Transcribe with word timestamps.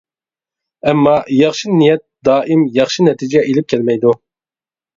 ئەمما 0.91 1.13
ياخشى 1.41 1.75
نىيەت 1.75 2.03
دائىم 2.31 2.65
ياخشى 2.81 3.07
نەتىجە 3.11 3.47
ئىلىپ 3.51 3.71
كەلمەيدۇ. 3.77 4.19